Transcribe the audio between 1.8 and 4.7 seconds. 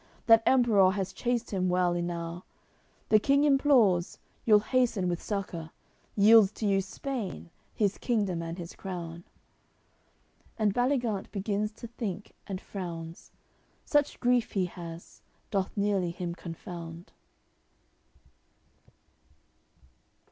enow. The king implores, you'll